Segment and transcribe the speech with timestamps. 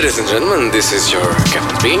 [0.00, 2.00] Ladies and gentlemen, this is your Captain Bean.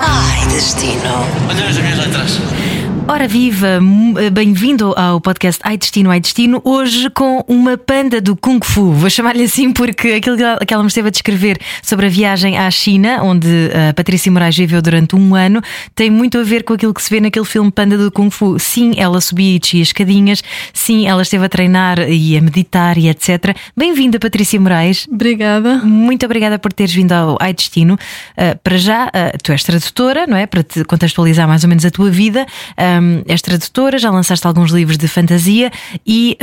[0.00, 1.14] Ai, destino.
[1.50, 2.69] As minhas letras.
[3.12, 8.36] Ora viva, m- bem-vindo ao podcast Ai Destino, Ai Destino, hoje com uma panda do
[8.36, 8.92] Kung Fu.
[8.92, 12.70] Vou chamar-lhe assim porque aquilo que ela- me esteve a descrever sobre a viagem à
[12.70, 13.48] China, onde
[13.90, 15.60] a Patrícia Moraes viveu durante um ano,
[15.92, 18.60] tem muito a ver com aquilo que se vê naquele filme Panda do Kung Fu.
[18.60, 20.40] Sim, ela subia e descia escadinhas,
[20.72, 23.56] sim, ela esteve a treinar e a meditar e etc.
[23.76, 25.08] Bem-vinda, Patrícia Moraes.
[25.10, 25.78] Obrigada.
[25.78, 27.94] Muito obrigada por teres vindo ao Ai Destino.
[28.38, 29.10] Uh, para já,
[29.42, 30.46] tu és tradutora, não é?
[30.46, 32.46] Para te contextualizar mais ou menos a tua vida.
[33.00, 35.70] Um, és tradutora, já lançaste alguns livros de fantasia
[36.06, 36.36] e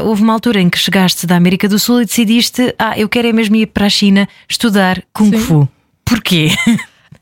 [0.00, 3.08] uh, houve uma altura em que chegaste da América do Sul e decidiste: Ah, eu
[3.08, 5.38] quero é mesmo ir para a China estudar Kung Sim.
[5.38, 5.68] Fu.
[6.04, 6.50] Porquê?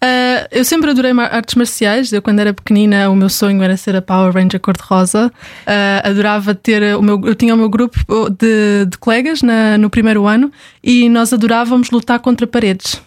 [0.01, 2.13] Ah, eu sempre adorei artes marciais.
[2.13, 5.33] Eu, quando era pequenina, o meu sonho era ser a Power Ranger cor-de-rosa.
[5.67, 7.21] Ah, adorava ter o meu.
[7.25, 7.99] Eu tinha o meu grupo
[8.31, 10.51] de, de colegas na- no primeiro ano
[10.83, 13.01] e nós adorávamos lutar contra paredes.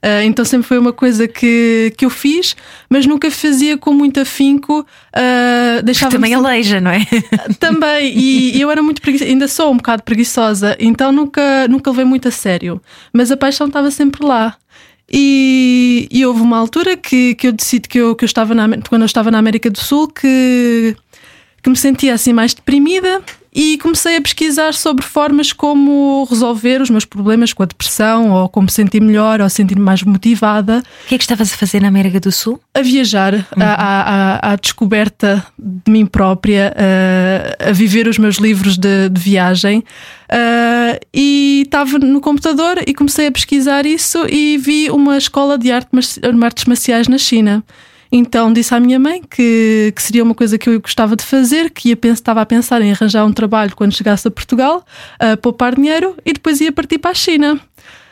[0.00, 2.54] Ah, então sempre foi uma coisa que, que eu fiz,
[2.88, 4.80] mas nunca fazia com muito afinco.
[4.80, 7.04] Uh, deixava Também aleija, não é?
[7.58, 12.04] Também, e, eu era muito preguiçosa, ainda sou um bocado preguiçosa, então nunca, nunca levei
[12.04, 12.80] muito a sério.
[13.12, 14.56] Mas a paixão estava sempre lá.
[15.10, 18.68] E, e houve uma altura que, que eu decidi que eu, que eu estava na,
[18.88, 20.94] quando eu estava na América do Sul que,
[21.62, 23.22] que me sentia assim mais deprimida
[23.54, 28.48] e comecei a pesquisar sobre formas como resolver os meus problemas com a depressão ou
[28.48, 31.88] como sentir melhor ou sentir-me mais motivada O que é que estavas a fazer na
[31.88, 32.60] América do Sul?
[32.74, 36.72] a viajar, à, à- à- à descoberta de mim própria,
[37.60, 39.82] a, a viver os meus livros de, de viagem.
[40.28, 45.72] Ah, e estava no computador e comecei a pesquisar isso e vi uma escola de
[45.72, 45.88] arte,
[46.44, 47.64] artes marciais na China.
[48.10, 51.70] Então disse à minha mãe que, que seria uma coisa que eu gostava de fazer,
[51.70, 54.84] que ia, estava a pensar em arranjar um trabalho quando chegasse a Portugal,
[55.18, 57.60] a poupar dinheiro e depois ia partir para a China.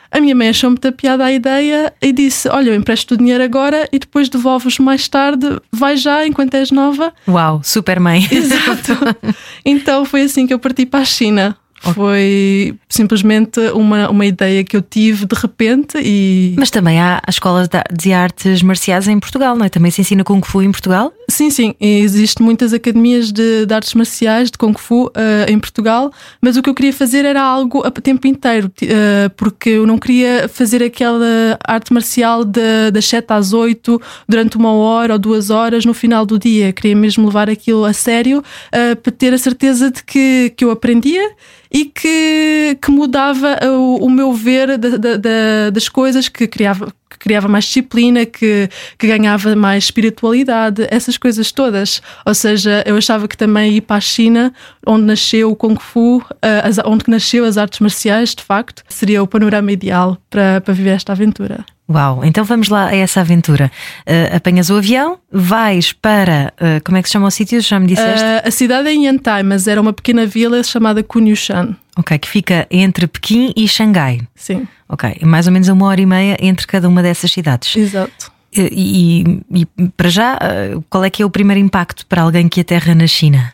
[0.09, 3.43] A minha mãe achou muita piada a ideia e disse: Olha, eu empresto o dinheiro
[3.43, 7.13] agora e depois devolves mais tarde, vai já enquanto és nova.
[7.27, 8.25] Uau, super mãe.
[8.31, 8.97] Exato.
[9.65, 11.57] então foi assim que eu parti para a China.
[11.81, 16.53] Foi simplesmente uma, uma ideia que eu tive de repente e.
[16.57, 19.69] Mas também há as escolas de- artes marciais em Portugal, não é?
[19.69, 21.13] Também se ensina Kung Fu em Portugal?
[21.29, 26.09] Sim, sim, existem muitas academias de, de artes marciais, de Kung Fu eh, em Portugal,
[26.41, 29.97] mas o que eu queria fazer era algo a tempo inteiro, eh, porque eu não
[29.97, 35.49] queria fazer aquela arte marcial de, das 7 às 8 durante uma hora ou duas
[35.49, 36.71] horas no final do dia.
[36.71, 40.71] Queria mesmo levar aquilo a sério eh, para ter a certeza de que, que eu
[40.71, 41.29] aprendia
[41.71, 46.91] e que, que mudava o, o meu ver da- da- da- das coisas, que criava,
[47.09, 52.01] que criava mais disciplina, que, que ganhava mais espiritualidade, essas coisas todas.
[52.25, 54.53] Ou seja, eu achava que também ir para a China,
[54.85, 59.21] onde nasceu o Kung Fu, eh, as- onde nasceu as artes marciais, de facto, seria
[59.21, 61.65] o panorama ideal para, para viver esta aventura.
[61.89, 63.71] Uau, então vamos lá a essa aventura.
[64.05, 66.53] Uh, apanhas o avião, vais para.
[66.59, 67.61] uh, como é que se chama o sítio?
[67.61, 68.23] Já me disseste?
[68.25, 71.75] Eh, a cidade é em Yantai, mas era uma pequena vila chamada Kunyushan.
[71.97, 74.19] Ok, que fica entre Pequim e Xangai.
[74.35, 77.75] Sim, Ok, mais ou menos uma hora e meia entre cada uma dessas cidades.
[77.75, 78.31] exato.
[78.55, 82.47] E, e- e para já, uh, qual é que é o primeiro impacto para alguém
[82.49, 83.53] que aterra na China?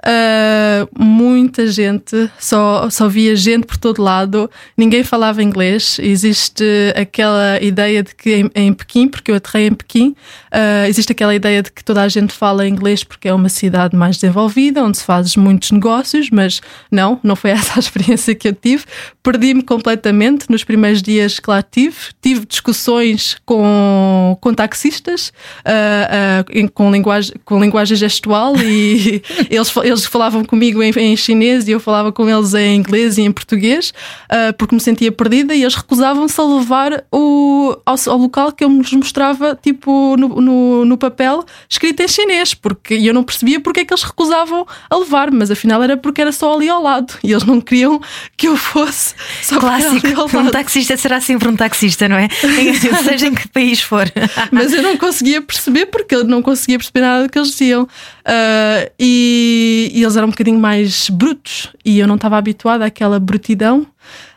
[0.00, 5.98] Uh, muita gente, só, só via gente por todo lado, ninguém falava inglês.
[6.00, 6.64] Existe
[6.96, 10.08] aquela ideia de que em, em Pequim, porque eu aterrei em Pequim,
[10.52, 13.94] uh, existe aquela ideia de que toda a gente fala inglês porque é uma cidade
[13.94, 16.60] mais desenvolvida, onde se faz muitos negócios, mas
[16.90, 18.84] não, não foi essa a experiência que eu tive.
[19.22, 21.96] Perdi-me completamente nos primeiros dias que lá tive.
[22.22, 30.44] Tive discussões com, com taxistas, uh, com, linguagem, com linguagem gestual, e eles, eles falavam
[30.44, 33.92] comigo em, em chinês e eu falava com eles em inglês e em português,
[34.30, 38.64] uh, porque me sentia perdida e eles recusavam-se a levar o, ao, ao local que
[38.64, 43.60] eu lhes mostrava, tipo, no, no, no papel, escrito em chinês, porque eu não percebia
[43.60, 46.82] porque é que eles recusavam a levar, mas afinal era porque era só ali ao
[46.82, 48.00] lado e eles não queriam
[48.36, 52.28] que eu fosse só Clássico, ao um taxista será sempre um taxista, não é?
[53.04, 54.10] Seja em que país for.
[54.50, 57.88] mas eu não conseguia perceber porque eu não conseguia perceber nada do que eles diziam.
[58.24, 63.18] Ah, e, e eles eram um bocadinho mais brutos e eu não estava habituada àquela
[63.18, 63.86] brutidão.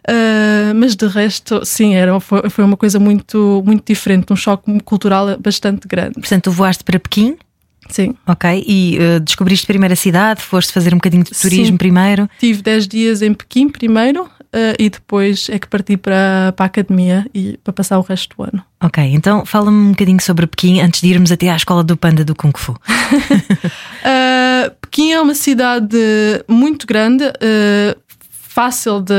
[0.07, 4.79] Ah, mas de resto, sim, era, foi, foi uma coisa muito, muito diferente, um choque
[4.81, 6.15] cultural bastante grande.
[6.15, 7.37] Portanto, tu voaste para Pequim,
[7.89, 8.15] Sim.
[8.27, 8.63] ok?
[8.67, 11.77] E uh, descobriste primeiro a cidade, foste fazer um bocadinho de turismo Sim.
[11.77, 12.29] primeiro.
[12.39, 16.67] Tive 10 dias em Pequim primeiro ah, e depois é que parti para, para a
[16.67, 18.63] academia e para passar o resto do ano.
[18.81, 22.23] Ok, então fala-me um bocadinho sobre Pequim antes de irmos até à escola do Panda
[22.23, 22.73] do Kung Fu.
[22.73, 22.77] Uh,
[24.69, 25.97] Pequim é uma cidade
[26.47, 28.03] muito grande, uh,
[28.53, 29.13] fácil de,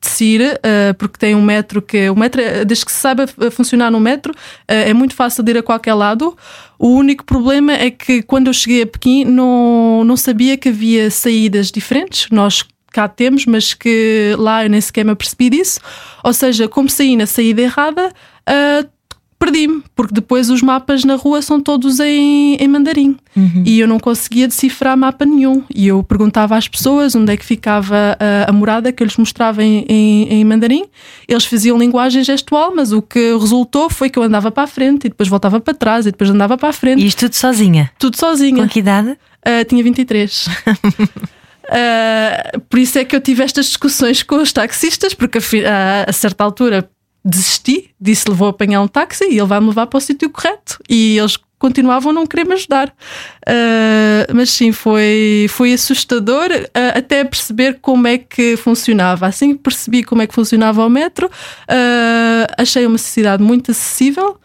[0.00, 2.08] de se ir, uh, porque tem um metro que.
[2.08, 4.36] O metro, desde que se saiba funcionar no metro, uh,
[4.66, 6.36] é muito fácil de ir a qualquer lado.
[6.78, 11.10] O único problema é que quando eu cheguei a Pequim não, não sabia que havia
[11.10, 12.28] saídas diferentes.
[12.30, 15.80] Nós cá temos, mas que lá eu nem sequer me apercebi disso.
[16.22, 18.88] Ou seja, como saí na saída errada, uh,
[19.42, 23.64] perdi-me, porque depois os mapas na rua são todos em, em mandarim uhum.
[23.66, 25.64] e eu não conseguia decifrar mapa nenhum.
[25.74, 29.16] E eu perguntava às pessoas onde é que ficava a, a morada que eu lhes
[29.16, 30.84] mostrava em, em, em, mandarim.
[31.26, 35.06] Eles faziam linguagem gestual, mas o que resultou foi que eu andava para a frente
[35.06, 37.02] e depois voltava para trás e depois andava para a frente.
[37.02, 37.90] E isto tudo sozinha?
[37.98, 38.62] Tudo sozinha.
[38.62, 39.10] Com que idade?
[39.10, 40.46] Uh, tinha 23.
[40.46, 40.50] Uh,
[42.70, 46.44] por isso é que eu tive estas discussões com os taxistas, porque a, a certa
[46.44, 46.88] altura
[47.24, 50.78] desisti, disse-lhe vou apanhar um táxi e ele vai me levar para o sítio correto.
[50.88, 52.88] E eles continuavam a não querer me ajudar.
[52.88, 59.26] Uh, mas sim, foi, foi assustador uh, até perceber como é que funcionava.
[59.26, 64.38] Assim que percebi como é que funcionava o metro, uh, achei uma cidade muito acessível.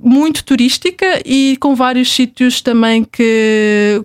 [0.00, 4.04] muito turística e com vários sítios também que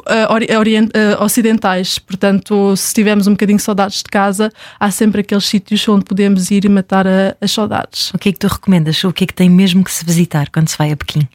[0.00, 1.98] uh, ocidentais.
[1.98, 6.64] Portanto, se tivermos um bocadinho saudades de casa, há sempre aqueles sítios onde podemos ir
[6.64, 8.10] e matar a, as saudades.
[8.14, 9.02] O que é que tu recomendas?
[9.04, 11.28] O que é que tem mesmo que se visitar quando se vai a Pequim?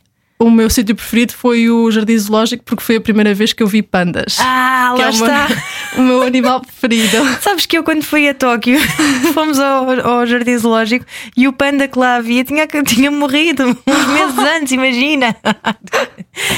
[0.43, 3.67] o meu sítio preferido foi o Jardim Zoológico porque foi a primeira vez que eu
[3.67, 4.37] vi pandas.
[4.39, 5.47] Ah, lá é está.
[5.97, 7.17] o meu animal preferido.
[7.41, 8.79] Sabes que eu, quando fui a Tóquio,
[9.33, 11.05] fomos ao, ao, Jardim Zoológico
[11.35, 15.35] e o panda que lá havia tinha, tinha morrido uns meses antes, imagina.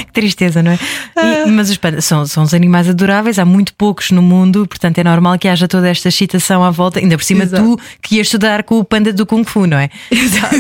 [0.08, 0.76] que tristeza, não é?
[0.76, 1.46] E, ah.
[1.48, 5.04] mas os pandas são, são os animais adoráveis, há muito poucos no mundo, portanto é
[5.04, 7.64] normal que haja toda esta excitação à volta, ainda por cima Exato.
[7.64, 9.90] tu que ias estudar com o panda do Kung Fu, não é?
[10.10, 10.56] Exato.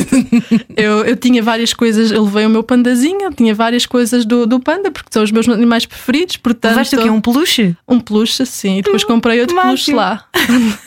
[0.78, 4.46] eu, eu tinha várias coisas, eu levei o meu pandazinho tinha, tinha várias coisas do,
[4.46, 6.38] do panda, porque são os meus animais preferidos.
[6.38, 7.10] Portanto, Levaste o quê?
[7.10, 7.76] Um peluche?
[7.88, 8.65] Um peluche, sim.
[8.68, 10.26] E depois comprei outro peluche lá.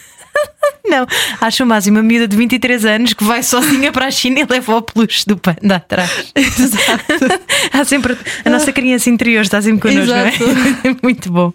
[0.85, 1.07] Não,
[1.41, 4.47] acho o máximo uma miúda de 23 anos que vai sozinha para a China e
[4.49, 6.33] leva o peluche do panda atrás.
[6.35, 7.43] Exato.
[7.73, 10.47] Há sempre a nossa criança interior está sempre connosco, Exato.
[10.47, 10.97] não é?
[11.03, 11.53] Muito bom.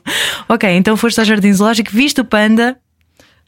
[0.48, 2.78] Ok, então foste ao Jardim Zoológico, viste o panda.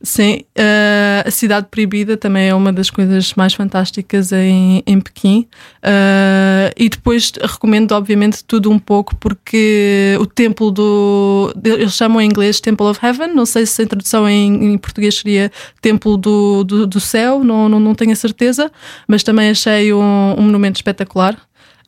[0.06, 5.48] Sim, uh, a Cidade Proibida também é uma das coisas mais fantásticas em, em Pequim.
[5.84, 11.52] Uh, e depois recomendo, obviamente, tudo um pouco, porque o templo do.
[11.64, 15.16] Eles chamam em inglês Temple of Heaven, não sei se a tradução em, em português
[15.16, 18.72] seria Templo do, do, do Céu, não, não, não tenho a certeza,
[19.08, 21.36] mas também achei um, um monumento espetacular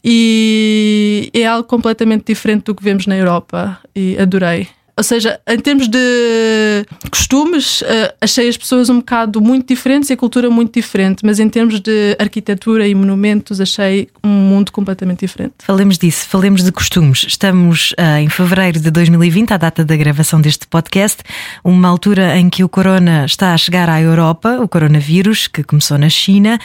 [0.03, 4.67] e é algo completamente diferente do que vemos na Europa e adorei.
[4.97, 7.85] Ou seja, em termos de costumes, uh,
[8.19, 11.79] achei as pessoas um bocado muito diferentes e a cultura muito diferente, mas em termos
[11.79, 15.53] de arquitetura e monumentos, achei um mundo completamente diferente.
[15.59, 17.25] Falemos disso, falemos de costumes.
[17.27, 21.21] Estamos uh, em fevereiro de 2020, a data da gravação deste podcast,
[21.63, 25.99] uma altura em que o corona está a chegar à Europa, o coronavírus, que começou
[25.99, 26.59] na China,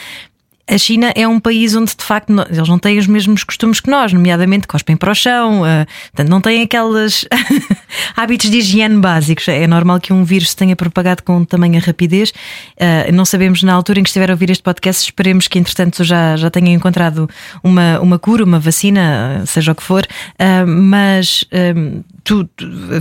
[0.67, 3.89] a China é um país onde de facto eles não têm os mesmos costumes que
[3.89, 7.25] nós, nomeadamente cospem para o chão, uh, portanto, não têm aqueles
[8.15, 9.47] hábitos de higiene básicos.
[9.47, 12.29] É normal que um vírus se tenha propagado com tamanha rapidez.
[12.29, 16.03] Uh, não sabemos na altura em que estiver a ouvir este podcast, esperemos que entretanto
[16.03, 17.29] já, já tenha encontrado
[17.61, 20.05] uma, uma cura, uma vacina, seja o que for,
[20.65, 21.45] mas
[22.23, 22.49] tu,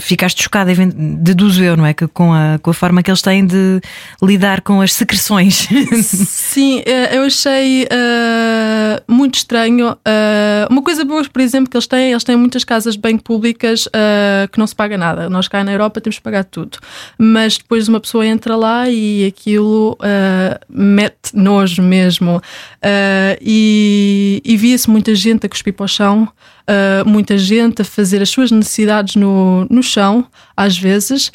[0.01, 1.95] ficaste chocada, deduzo eu, não é?
[1.95, 3.81] Que com a, com a forma que eles têm de
[4.21, 5.69] lidar com as secreções.
[6.03, 9.93] Sim, eu achei uh, muito estranho.
[9.93, 13.87] Uh, uma coisa boa, por exemplo, que eles têm, eles têm muitas casas bem públicas
[13.87, 15.31] uh, que não se paga nada.
[15.31, 16.79] Nós cá na Europa temos que pagar tudo.
[17.17, 19.97] Mas depois uma pessoa entra lá e aquilo
[20.69, 22.43] mete nojo mesmo.
[23.41, 26.29] e, e via-se muita gente a cuspir para o chão.
[27.07, 30.27] Muita gente a fazer as suas necessidades no, no chão,
[30.57, 31.33] às vezes.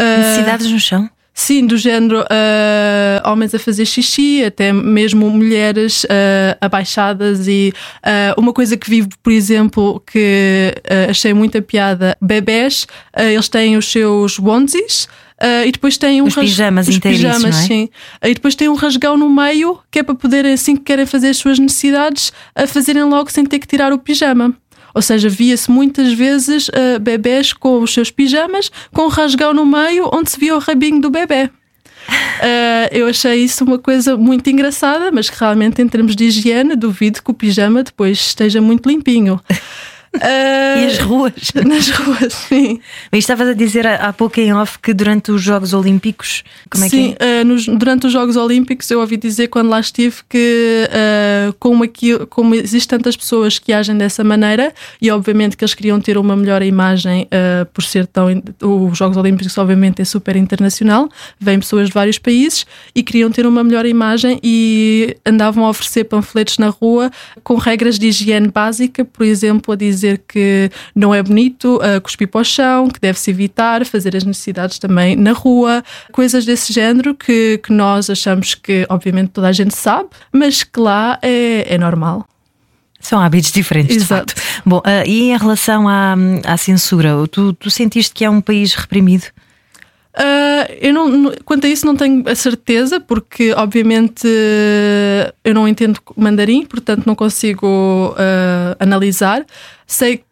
[0.00, 1.10] necessidades no chão?
[1.38, 7.72] Sim, do género uh, homens a fazer xixi, até mesmo mulheres uh, abaixadas e
[8.04, 10.74] uh, uma coisa que vivo, por exemplo, que
[11.08, 15.04] achei muita piada, bebés, eles têm os seus onesies.
[15.40, 17.66] Uh, e depois tem um os pijamas os pijamas, é?
[17.68, 17.88] sim.
[18.24, 21.28] e depois tem um rasgão no meio que é para poderem, assim que querem fazer
[21.28, 24.56] as suas necessidades, a fazerem logo sem ter que tirar o pijama.
[24.94, 29.66] Ou seja, via-se muitas vezes uh, bebés com os seus pijamas, com um rasgão no
[29.66, 31.44] meio onde se via o rabinho do bebê.
[31.44, 36.74] Uh, eu achei isso uma coisa muito engraçada, mas que realmente, em termos de higiene,
[36.74, 39.40] duvido que o pijama depois esteja muito limpinho.
[40.14, 41.32] Uh, E as ruas?
[41.66, 42.80] Nas ruas, sim.
[43.12, 46.42] Mas estavas a dizer há pouco em off que durante os Jogos Olímpicos.
[46.70, 47.40] Como é Sim, que é?
[47.40, 51.84] eh, nos- durante os Jogos Olímpicos eu ouvi dizer quando lá estive que eh, como,
[51.84, 56.16] aqui, como existem tantas pessoas que agem dessa maneira e obviamente que eles queriam ter
[56.16, 57.28] uma melhor imagem
[57.74, 58.28] por ser tão
[58.62, 63.46] os Jogos Olímpicos obviamente é super internacional, vêm pessoas de vários países e queriam ter
[63.46, 67.10] uma melhor imagem e andavam a oferecer panfletos na rua
[67.44, 72.28] com regras de higiene básica, por exemplo, a dizer que não é bonito eh, cuspir
[72.28, 77.14] para o chão, que deve-se evitar, fazer as necessidades também na rua, coisas desse género
[77.14, 81.78] que, que nós achamos que, obviamente, toda a gente sabe, mas que lá é, é
[81.78, 82.26] normal.
[83.00, 84.34] São hábitos diferentes, Exato.
[84.34, 84.62] de facto.
[84.66, 86.14] Bom, ah, e em relação à,
[86.44, 89.24] à censura, tu, tu sentiste que é um país reprimido?
[90.20, 94.26] Ah, eu não, quanto a isso não tenho a certeza, porque obviamente
[95.44, 99.46] eu não entendo mandarim, portanto não consigo ah, analisar.
[99.86, 100.24] Sei,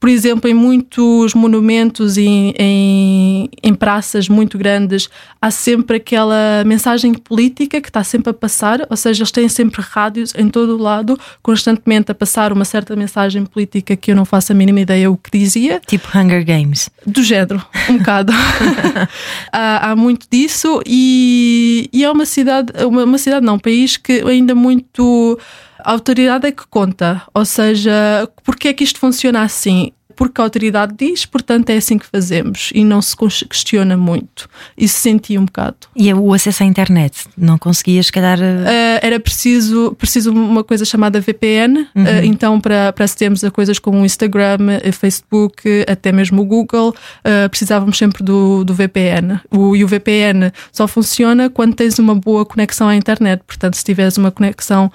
[0.00, 5.08] por exemplo, em muitos monumentos e em, em, em praças muito grandes
[5.40, 9.82] há sempre aquela mensagem política que está sempre a passar, ou seja, eles têm sempre
[9.82, 14.24] rádios em todo o lado, constantemente a passar uma certa mensagem política que eu não
[14.24, 15.80] faço a mínima ideia o que dizia.
[15.86, 16.88] Tipo Hunger Games.
[17.04, 18.32] Do género, um bocado.
[19.52, 23.96] há, há muito disso e, e é uma cidade, uma, uma cidade não, um país
[23.96, 25.38] que ainda muito
[25.84, 27.22] a autoridade é que conta.
[27.32, 29.92] Ou seja, porque é que isto funciona assim?
[30.16, 33.16] Porque a autoridade diz, portanto é assim que fazemos e não se
[33.48, 34.48] questiona muito.
[34.76, 35.76] Isso senti um bocado.
[35.94, 37.28] E o acesso à internet?
[37.36, 38.36] Não conseguias, se calhar.
[38.36, 41.88] Uh, era preciso, preciso uma coisa chamada VPN, uh,
[42.24, 46.88] então para, para acedermos a coisas como o Instagram, eh, Facebook, até mesmo o Google,
[46.88, 49.40] uh, precisávamos sempre do, do VPN.
[49.52, 53.84] O, e o VPN só funciona quando tens uma boa conexão à internet, portanto, se
[53.84, 54.90] tiveres uma conexão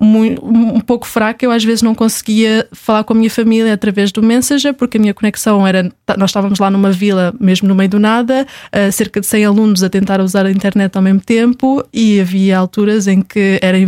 [0.00, 4.22] um pouco fraca, eu às vezes não conseguia falar com a minha família através do
[4.22, 5.90] Messenger, porque a minha conexão era.
[6.18, 9.82] Nós estávamos lá numa vila, mesmo no meio do nada, uh, cerca de 100 alunos
[9.82, 13.78] a tentar usar a internet ao mesmo tempo, e havia alturas em que era,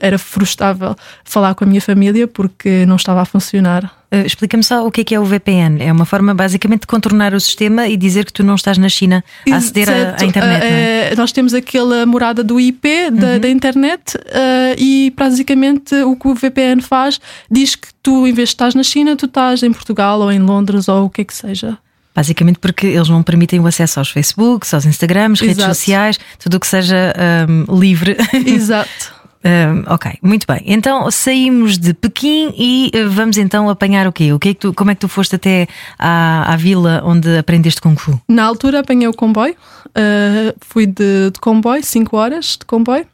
[0.00, 0.94] era frustrável
[1.24, 4.05] falar com a minha família porque não estava a funcionar.
[4.10, 5.82] Ah, Explica-me só o que é que é o VPN.
[5.82, 8.88] É uma forma basicamente de contornar o sistema e dizer que tu não estás na
[8.88, 10.60] China a aceder à- internet.
[10.60, 11.12] não é?
[11.12, 13.38] Eh, nós temos aquela morada do IP da, Uhum.
[13.40, 17.20] da internet eh, e basicamente o que o VPN faz
[17.50, 20.38] diz que tu, em vez de estás na China, tu estás em Portugal ou em
[20.38, 21.76] Londres ou o que é que seja.
[22.14, 25.74] Basicamente porque eles não permitem o acesso aos Facebooks, aos Instagrams, redes Exato.
[25.74, 28.16] sociais, tudo o que seja ahm, livre.
[28.46, 29.12] Exato.
[29.46, 30.60] Ahm, ok, muito bem.
[30.66, 34.32] Então saímos de Pequim e ah, vamos então apanhar o quê?
[34.32, 37.38] O que é que tu, como é que tu foste até à, à vila onde
[37.38, 38.20] aprendeste Kung Fu?
[38.28, 39.54] Na altura apanhei o comboio,
[39.94, 43.06] eh, fui de, de comboio, 5 horas de comboio.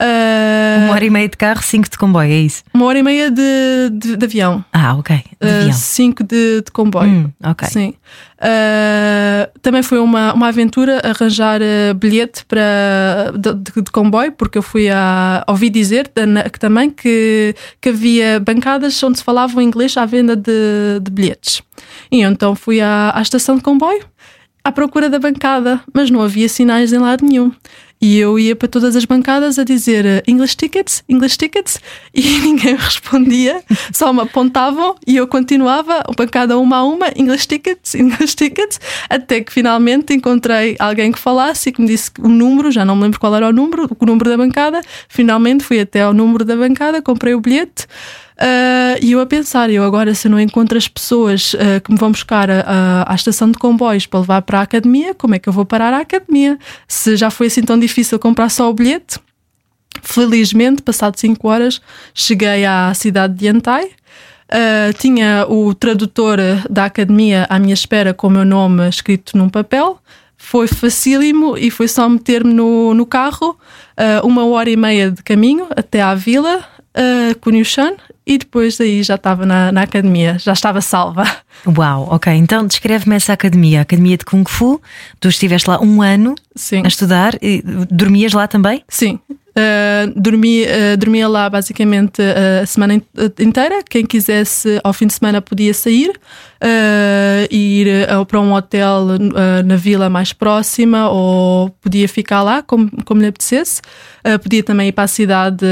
[0.00, 2.62] Eh, Uma hora e meia de carro, cinco de comboio, é isso?
[2.74, 4.64] uma hora e meia de, de, de avião.
[4.72, 5.16] Ah, ok.
[5.40, 5.72] De Eh, avião.
[5.72, 7.08] cinco de, de comboio.
[7.08, 7.68] Hum, ok.
[7.68, 7.94] Sim.
[8.40, 14.62] Uh, também foi uma, uma aventura arranjar uh, bilhete para, de, de- comboio, porque eu
[14.62, 15.44] fui a.
[15.48, 16.08] ouvi dizer
[16.58, 21.62] também que, que havia bancadas onde se falava inglês à venda de, de bilhetes.
[22.10, 24.04] E eu então fui à, à estação de comboio
[24.64, 27.52] à procura da bancada, mas não havia sinais em lado nenhum.
[28.00, 31.80] E eu ia para todas as bancadas a dizer eh, English tickets, English tickets,
[32.12, 37.94] e ninguém respondia, só me apontavam e eu continuava, bancada uma a uma, English tickets,
[37.96, 42.70] English tickets, até que finalmente encontrei alguém que falasse e que me disse o número,
[42.70, 44.80] já não me lembro qual era o número, o número da bancada.
[45.08, 47.86] Finalmente fui até ao número da bancada, comprei o bilhete.
[48.38, 51.92] Ah, e eu a pensar, eu agora se eu não encontro as pessoas ah, que
[51.92, 55.34] me vão buscar a- a- à estação de comboios para levar para a academia, como
[55.34, 56.58] é que eu vou parar à academia?
[56.88, 59.18] Se já foi assim tão difícil comprar só o bilhete,
[60.02, 61.80] Felizmente, passado 5 horas,
[62.12, 63.84] cheguei à cidade de Yantai.
[63.84, 66.38] Uh, tinha o tradutor
[66.68, 69.98] da academia à minha espera com o meu nome escrito num papel.
[70.36, 73.56] Foi facílimo e foi só meter-me no, no carro,
[73.98, 77.94] uh, uma hora e meia de caminho até à vila, uh, Kunyushan,
[78.26, 81.24] e depois daí já estava na, na academia, já estava salva.
[81.66, 82.32] Uau, ok.
[82.32, 84.80] Então descreve-me essa academia, a Academia de Kung Fu.
[85.20, 86.82] Tu estiveste lá um ano Sim.
[86.84, 88.82] a estudar e dormias lá também?
[88.88, 89.18] Sim.
[89.56, 93.02] Uh, dormi, uh, dormia lá basicamente uh, a semana in-
[93.38, 93.84] inteira.
[93.88, 97.86] Quem quisesse ao fim de semana podia sair uh, ir
[98.26, 99.06] para um hotel
[99.64, 103.80] na vila mais próxima ou podia ficar lá como, como lhe apetecesse.
[104.42, 105.64] Podia também ir para a cidade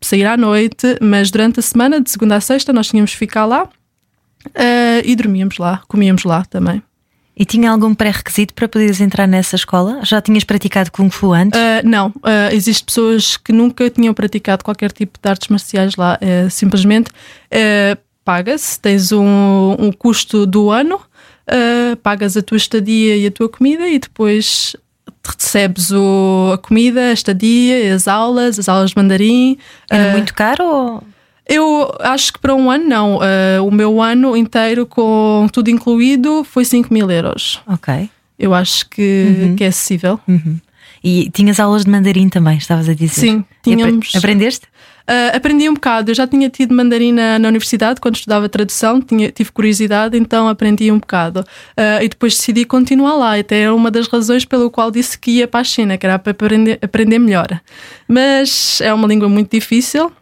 [0.00, 3.46] sair à noite, mas durante a semana, de segunda a sexta, nós tínhamos que ficar
[3.46, 6.82] lá uh, e dormíamos lá, comíamos lá também.
[7.38, 10.00] E tinha algum pré-requisito para poderes entrar nessa escola?
[10.04, 11.56] Já tinhas praticado Kung Fu antes?
[11.56, 16.18] Uh, não, uh, existem pessoas que nunca tinham praticado qualquer tipo de artes marciais lá.
[16.20, 21.00] Uh, simplesmente uh, paga-se, tens um, um custo do ano,
[22.02, 24.76] pagas a tua estadia e a tua comida e depois
[25.24, 29.56] recebes o, a comida, a estadia, as aulas, as aulas de mandarim.
[29.88, 31.04] Era muito caro ou...
[31.48, 33.16] Eu acho que para um ano não.
[33.16, 37.60] Uh, o meu ano inteiro, com tudo incluído, foi 5 mil euros.
[37.66, 38.10] Ok.
[38.38, 39.56] Eu acho que, uhum.
[39.56, 40.20] que é acessível.
[40.28, 40.58] Uhum.
[41.02, 43.20] E tinhas aulas de mandarim também, estavas a dizer?
[43.20, 44.14] Sim, tínhamos.
[44.14, 44.66] Aprendeste?
[45.08, 46.10] Uh, aprendi um bocado.
[46.10, 50.46] Eu já tinha tido mandarim na, na universidade quando estudava tradução, tinha, tive curiosidade, então
[50.48, 51.40] aprendi um bocado.
[51.40, 53.38] Uh, e depois decidi continuar lá.
[53.38, 56.18] Até é uma das razões pelo qual disse que ia para a China, que era
[56.18, 57.58] para aprender, aprender melhor.
[58.06, 60.12] Mas é uma língua muito difícil.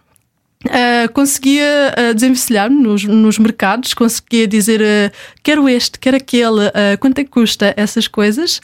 [0.65, 7.19] Uh, conseguia uh, desenvencilhar-me nos, nos, mercados, conseguia dizer uh, quero este, quero aquele, quanto
[7.19, 8.61] é que custa essas coisas,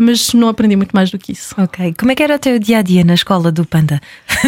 [0.00, 1.54] mas não aprendi muito mais do que isso.
[1.58, 1.94] Ok.
[1.98, 4.00] Como é que era o teu dia a dia na escola do Panda?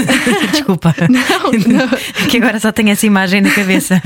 [0.52, 0.94] Desculpa.
[1.10, 1.88] não, não.
[2.30, 4.00] que agora só tenho essa imagem na cabeça.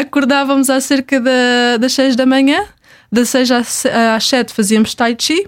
[0.00, 2.64] acordávamos às cerca da, das 6 da manhã,
[3.12, 5.46] das 6 às, às 7 fazíamos Tai Chi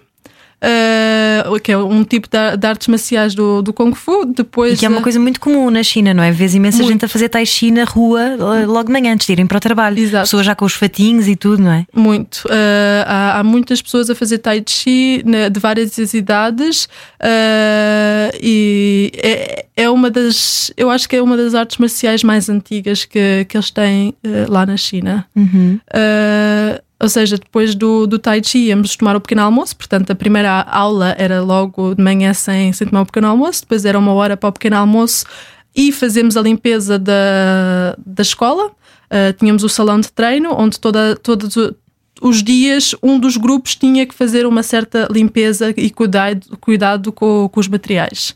[0.62, 4.25] uh, que é um tipo de, de, artes marciais do, do Kung Fu.
[4.26, 6.31] Depois, e que é uma coisa muito comum na China, não é?
[6.31, 6.93] Vês imensa muito.
[6.93, 9.57] gente a fazer Tai Chi na rua eh, logo de manhã antes de irem para
[9.57, 9.99] o trabalho.
[9.99, 10.25] Exato.
[10.25, 11.87] Pessoas já com os fatinhos e tudo, não é?
[11.95, 12.45] Muito.
[12.47, 19.67] Uh, há, há, muitas pessoas a fazer Tai Chi de várias idades uh, e é,
[19.76, 20.73] é uma das.
[20.76, 24.14] Eu acho que é uma das artes marciais mais antigas que, que eles têm
[24.49, 25.26] lá na China.
[25.35, 25.79] Uhum.
[27.00, 30.62] Ou seja, depois do, do Tai Chi íamos tomar o pequeno almoço, portanto a primeira
[30.62, 34.37] aula era logo de manhã sem, sem tomar o pequeno almoço, depois era uma hora
[34.37, 35.25] para o pequeno almoço
[35.75, 38.66] e fazemos a limpeza da, da escola.
[38.66, 41.57] Uh, tínhamos o salão de treino, onde toda, todos
[42.21, 47.49] os dias um dos grupos tinha que fazer uma certa limpeza e cuidado, cuidado com,
[47.49, 48.35] com os materiais.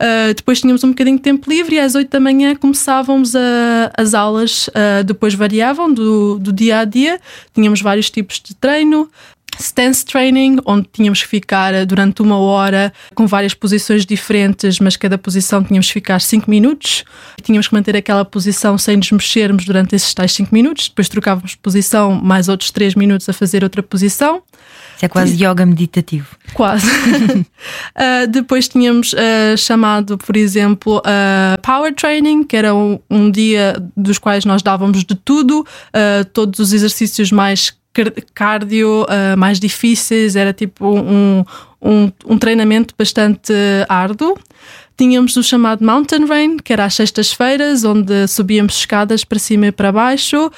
[0.00, 3.90] Uh, depois tínhamos um bocadinho de tempo livre e às 8 da manhã começávamos a,
[3.96, 4.68] as aulas.
[4.68, 7.20] Uh, depois variavam do, do dia a dia.
[7.52, 9.10] Tínhamos vários tipos de treino.
[9.58, 15.18] Stance training, onde tínhamos que ficar durante uma hora com várias posições diferentes, mas cada
[15.18, 17.04] posição tínhamos que ficar 5 minutos.
[17.42, 20.88] Tínhamos que manter aquela posição sem nos mexermos durante esses tais 5 minutos.
[20.88, 24.42] Depois trocávamos posição, mais outros 3 minutos a fazer outra posição.
[24.98, 26.26] Isso é quase yoga meditativo.
[26.52, 26.84] Quase.
[26.84, 33.76] uh, depois tínhamos uh, chamado, por exemplo, uh, Power Training, que era um, um, dia
[33.96, 35.64] dos quais nós dávamos de tudo,
[36.32, 37.76] todos os exercícios mais
[38.34, 39.06] cardio,
[39.36, 41.44] mais difíceis, era tipo um,
[41.80, 43.52] um, um treinamento bastante
[43.88, 44.36] árduo.
[44.98, 49.72] Tínhamos o chamado Mountain Rain, que era às sextas-feiras, onde subíamos escadas para cima e
[49.72, 50.50] para baixo, uh,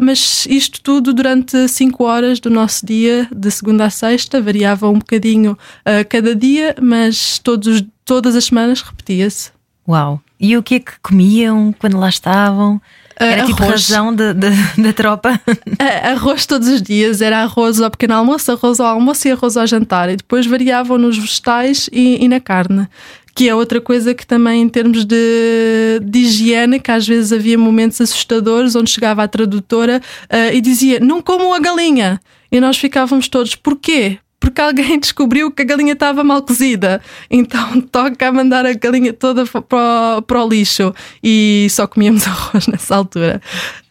[0.00, 4.98] mas isto tudo durante cinco horas do nosso dia, de segunda a sexta, variava um
[4.98, 9.50] bocadinho uh, cada dia, mas todos, todas as semanas repetia-se.
[9.88, 10.20] Uau!
[10.40, 12.80] E o que é que comiam quando lá estavam?
[13.16, 13.88] Era uh, tipo arroz.
[13.88, 15.40] razão da tropa?
[16.02, 19.66] Arroz todos os dias, era arroz ao pequeno almoço, arroz ao almoço e arroz ao
[19.66, 20.10] jantar.
[20.10, 22.88] E depois variavam nos vegetais e, e na carne
[23.34, 27.58] que é outra coisa que também em termos de, de higiene, que às vezes havia
[27.58, 32.20] momentos assustadores onde chegava a tradutora uh, e dizia não comam a galinha.
[32.52, 34.18] E nós ficávamos todos, porquê?
[34.38, 37.02] Porque alguém descobriu que a galinha estava mal cozida.
[37.28, 40.94] Então toca a mandar a galinha toda para o, para o lixo.
[41.20, 43.42] E só comíamos arroz nessa altura.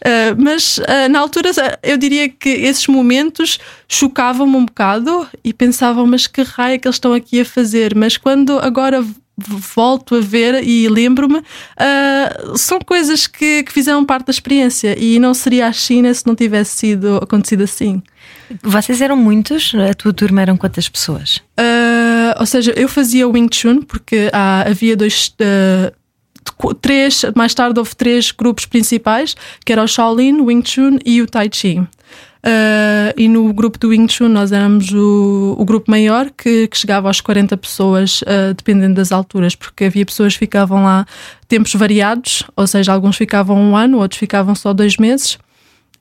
[0.01, 1.51] Uh, mas uh, na altura
[1.81, 6.87] eu diria que esses momentos chocavam-me um bocado e pensavam, mas que raio é que
[6.87, 7.93] eles estão aqui a fazer?
[7.93, 9.03] Mas quando agora
[9.37, 15.19] volto a ver e lembro-me, uh, são coisas que, que, fizeram parte da experiência e
[15.19, 18.01] não seria a China se não tivesse sido acontecido assim.
[18.61, 19.73] Vocês eram muitos?
[19.89, 21.37] A tua turma eram quantas pessoas?
[21.59, 25.33] Uh, ou seja, eu fazia o Wing Chun porque ah, havia dois.
[25.41, 25.93] Uh,
[26.81, 31.27] três, mais tarde houve três grupos principais, que era o Shaolin, Wing Chun e o
[31.27, 31.81] Tai Chi.
[32.45, 36.77] Uh, e no grupo do Wing Chun nós éramos o, o grupo maior que, que,
[36.77, 41.05] chegava aos 40 pessoas, uh, dependendo das alturas, porque havia pessoas que ficavam lá
[41.47, 45.37] tempos variados, ou seja, alguns ficavam um ano, outros ficavam só dois meses.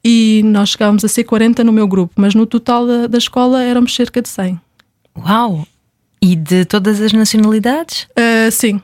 [0.04, 3.62] E nós chegávamos a ser 40 no meu grupo, mas no total da, da escola
[3.62, 4.60] éramos cerca de 100.
[5.16, 5.64] Uau!
[6.20, 8.08] E de todas as nacionalidades?
[8.18, 8.80] Uh, sim,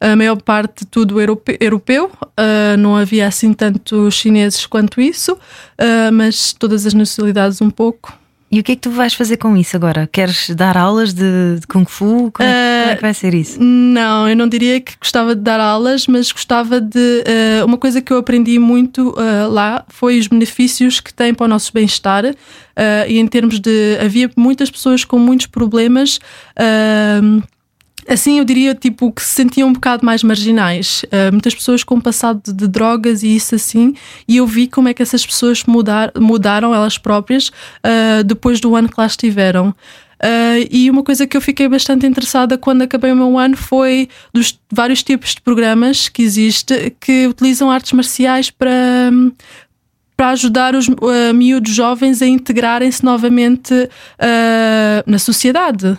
[0.00, 6.54] a maior parte tudo europeu, uh, não havia assim tanto chineses quanto isso, uh, mas
[6.54, 8.18] todas as nacionalidades um pouco.
[8.52, 10.08] E o que é que tu vais fazer com isso agora?
[10.10, 12.32] Queres dar aulas de, de Kung Fu?
[12.32, 13.62] Como é, como é, que vai ser isso?
[13.62, 16.98] Não, eu não diria que gostava de dar aulas, mas gostava de.
[16.98, 21.44] Uh, uma coisa que eu aprendi muito uh, lá foi os benefícios que tem para
[21.44, 22.24] o nosso bem-estar.
[23.06, 23.98] E em termos de.
[24.02, 26.18] Havia muitas pessoas com muitos problemas
[28.08, 31.04] assim eu diria tipo que se sentiam um bocado mais marginais.
[31.04, 33.94] Uh, muitas pessoas com passado de, de, drogas e isso assim,
[34.26, 38.74] e eu vi como é que essas pessoas mudar, mudaram elas próprias uh, depois do
[38.74, 39.74] ano que lá estiveram.
[40.20, 44.06] Uh, e uma coisa que eu fiquei bastante interessada quando acabei o meu ano foi
[44.34, 49.10] dos vários tipos de programas que existe que utilizam artes marciais para,
[50.14, 55.98] para ajudar os uh, miúdos jovens a integrarem-se novamente uh, na sociedade.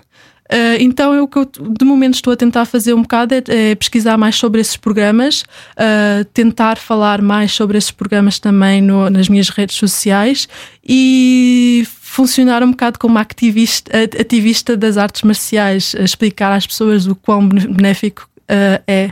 [0.52, 3.42] Uh, então, eu, o que eu de momento estou a tentar fazer um bocado é,
[3.48, 5.44] é pesquisar mais sobre esses programas,
[5.78, 10.50] uh, tentar falar mais sobre esses programas também no, nas minhas redes sociais
[10.86, 17.48] e funcionar um bocado como ativista, ativista das artes marciais, explicar às pessoas o quão
[17.48, 19.12] benéfico uh, é.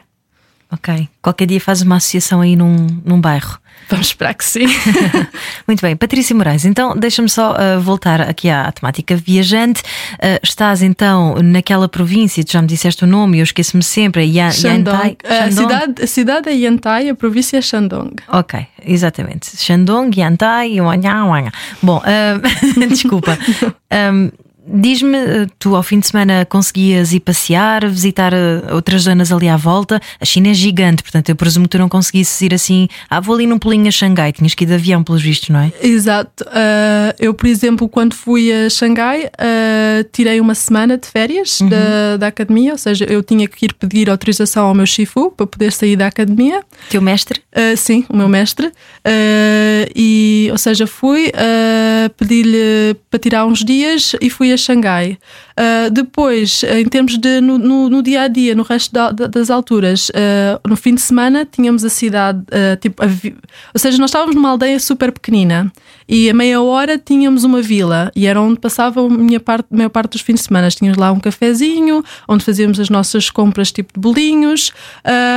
[0.69, 1.07] Ok.
[1.21, 2.75] Qualquer dia faz uma associação aí num,
[3.05, 3.59] num bairro.
[3.89, 4.67] Vamos esperar que sim.
[5.67, 9.81] Muito bem, Patrícia Moraes, então deixa-me só uh, voltar aqui à temática viajante.
[10.13, 14.51] Uh, estás então naquela província, tu já me disseste o nome, eu esqueço-me sempre, Yan,
[14.63, 15.17] Yantai.
[15.23, 18.15] A cidade, a cidade é Yantai, a província é Shandong.
[18.27, 19.57] Ok, exatamente.
[19.57, 20.77] Shandong, Yantai,
[21.81, 23.37] Bom, uh, desculpa.
[23.91, 24.29] Um,
[24.71, 29.49] Diz-me, eh, tu ao fim de semana conseguias ir passear, visitar eh, outras zonas ali
[29.49, 29.99] à volta?
[30.21, 33.35] A China é gigante, portanto eu presumo que tu não conseguisses ir assim, ah, vou
[33.35, 35.71] ali num pulinho a Xangai, tinhas que ir de avião pelos vistos, não é?
[35.81, 36.43] Exato.
[36.43, 41.69] Uh, eu, por exemplo, quando fui a Xangai, uh, tirei uma semana de férias uhum.
[41.69, 45.47] da, da academia, ou seja, eu tinha que ir pedir autorização ao meu Shifu para
[45.47, 46.61] poder sair da academia.
[46.89, 47.41] Teu mestre?
[47.55, 48.71] Uh, sim, o meu mestre.
[49.95, 51.31] e, ou seja, fui
[52.17, 55.17] pedir-lhe para tirar uns dias e fui a Xangai.
[55.57, 59.49] Uh, depois, em termos de no, no, no, dia a dia, no resto da, das
[59.49, 63.07] alturas, uh, no fim de semana tínhamos a cidade, uh, tipo, a
[63.73, 65.71] ou seja, nós estávamos numa aldeia super pequenina
[66.09, 69.75] e a meia hora tínhamos uma vila e era onde passava a minha parte, a
[69.75, 70.67] maior parte dos fins de semana.
[70.69, 74.73] Tínhamos lá um cafezinho, onde fazíamos as nossas compras, tipo de bolinhos,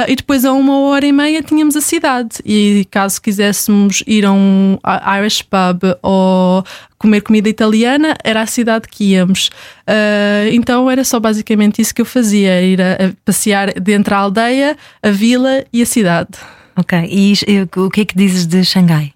[0.09, 2.39] e depois a uma hora e meia tínhamos a cidade.
[2.45, 4.79] E caso quiséssemos ir a um
[5.19, 6.65] Irish pub ou
[6.99, 9.49] comer comida italiana, era a cidade que íamos.
[9.89, 14.19] Uh, então era só basicamente isso que eu fazia: ir a, a passear dentro da
[14.19, 16.39] aldeia, a vila e a cidade.
[16.77, 17.35] Ok, e
[17.77, 19.13] o que é que dizes de Xangai?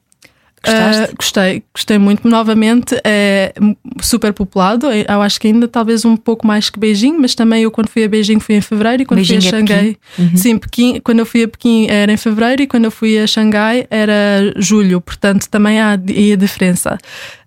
[0.70, 2.28] Uh, gostei, gostei muito.
[2.28, 3.52] Novamente, é
[4.00, 4.86] super populado.
[4.90, 8.04] Eu acho que ainda talvez um pouco mais que Beijing, mas também eu quando fui
[8.04, 9.96] a Beijing fui em fevereiro e quando Beijing fui a é Xangai.
[10.18, 10.36] Uhum.
[10.36, 13.26] Sim, Pequim, quando eu fui a Pequim era em fevereiro e quando eu fui a
[13.26, 16.98] Xangai era julho, portanto também há a diferença.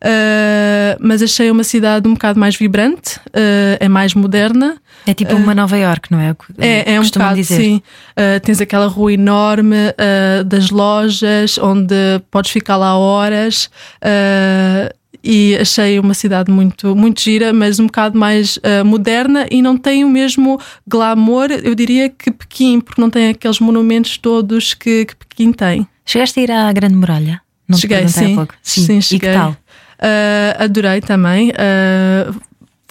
[0.01, 4.77] Uh, mas achei uma cidade um bocado mais vibrante, uh, é mais moderna.
[5.05, 6.35] É tipo uma Nova York, não é?
[6.57, 7.55] É, é um bocado, dizer.
[7.55, 7.81] sim.
[8.43, 9.75] tens aquela rua enorme
[10.45, 11.95] das lojas onde
[12.29, 13.08] podes ficar lá horas.
[14.03, 19.61] Uh, e achei uma cidade muito, muito gira, mas um bocado mais uh, moderna e
[19.61, 24.73] não tem o mesmo glamour, eu diria, que Pequim, porque não tem aqueles monumentos todos
[24.73, 25.87] que, que Pequim tem.
[26.05, 27.41] Chegaste a ir à Grande Muralha?
[27.67, 28.35] Não cheguei, sim.
[28.63, 28.81] sim.
[28.81, 29.01] sim.
[29.01, 29.29] cheguei.
[29.29, 29.51] E que tal?
[29.51, 31.49] Uh, adorei também.
[31.49, 32.33] Uh,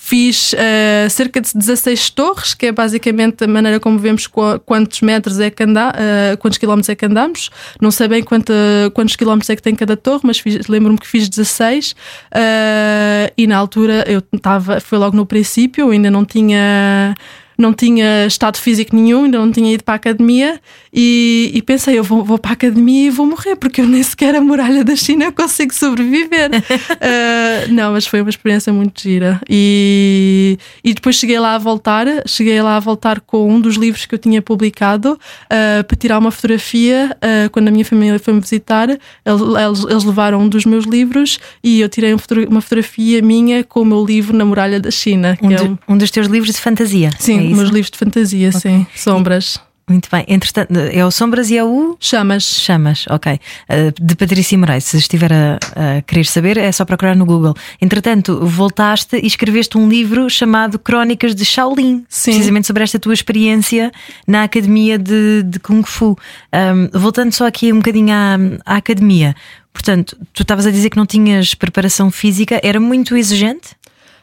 [0.08, 4.26] Fiz uh, cerca de 16 torres, que é basicamente a maneira como vemos
[4.64, 7.50] quantos metros é que andamos, uh, quantos quilómetros é que andamos.
[7.78, 8.50] Não sei bem quanto,
[8.94, 11.90] quantos quilómetros é que tem cada torre, mas lembro-me que fiz 16.
[11.90, 11.94] Uh,
[12.32, 17.14] eh, e na altura eu estava, foi logo no princípio, ainda não tinha
[17.58, 20.60] não tinha estado físico nenhum, ainda não tinha ido para a academia
[20.94, 24.00] e, e pensei, eu vou, vou, para a academia e vou morrer, porque eu nem
[24.00, 26.50] sequer a muralha da China consigo sobreviver.
[26.52, 29.40] uh, não, mas foi uma experiência muito gira.
[29.50, 34.06] E, e depois cheguei lá a voltar, cheguei lá a voltar com um dos livros
[34.06, 37.16] que eu tinha publicado uh, para tirar uma fotografia.
[37.16, 41.80] Uh, quando a minha família foi-me visitar, eles, eles, levaram um dos meus livros e
[41.80, 42.14] eu tirei
[42.48, 45.36] uma fotografia minha com o meu livro na muralha da China.
[45.42, 45.78] Um, é um...
[45.88, 47.10] um dos teus livros de fantasia.
[47.18, 48.60] Sim, é meus livros de fantasia, okay.
[48.60, 48.86] sim.
[48.94, 49.60] Sombras.
[49.88, 50.24] Muito bem.
[50.28, 51.96] Entretanto, é o Sombras e é o.
[51.98, 52.44] Chamas.
[52.44, 53.40] Chamas, ok.
[53.68, 54.84] Eh, de Patrícia Moraes.
[54.84, 57.54] Se estiver a, a, querer saber, é só procurar no Google.
[57.80, 62.04] Entretanto, voltaste e escreveste um livro chamado Crónicas de Shaolin.
[62.06, 62.32] Sim.
[62.32, 63.90] Precisamente sobre esta tua experiência
[64.26, 66.18] na academia de, de Kung Fu.
[66.52, 69.34] Um, voltando só aqui um bocadinho à, à academia.
[69.72, 73.70] Portanto, tu estavas a dizer que não tinhas preparação física, era muito exigente?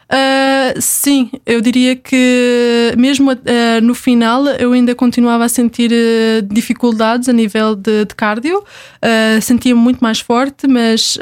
[0.05, 3.35] Uh, sim, eu diria que mesmo uh,
[3.81, 8.63] no final eu ainda continuava a sentir uh, dificuldades a nível de, de cardio,
[9.41, 11.17] sentia-me muito mais forte, mas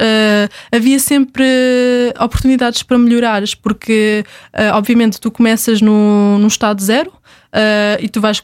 [0.72, 1.44] havia sempre
[2.20, 4.24] oportunidades para melhorares, porque
[4.74, 7.12] obviamente tu começas no, num estado zero.
[8.00, 8.40] e tu vais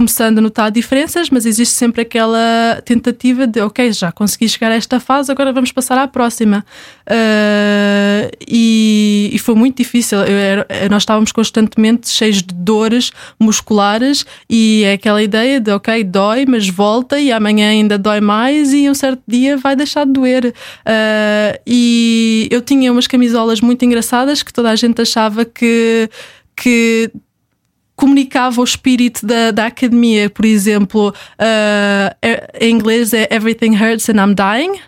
[0.00, 4.74] começando a notar diferenças, mas existe sempre aquela tentativa de, ok, já consegui chegar a
[4.74, 6.64] esta fase, agora vamos passar à próxima.
[7.06, 10.20] Uh, e e, foi muito difícil.
[10.20, 16.46] Era- nós estávamos constantemente cheios de dores musculares e é aquela ideia de ok, dói,
[16.46, 20.54] mas volta e amanhã ainda dói mais e um certo dia vai deixar de doer.
[20.86, 26.08] Ah, e eu tinha umas camisolas muito engraçadas que toda a gente achava que.
[26.56, 27.10] que
[28.00, 34.14] comunicava o espírito da, da academia, por exemplo, é- em inglês é Everything Hurts and
[34.14, 34.80] I'm Dying.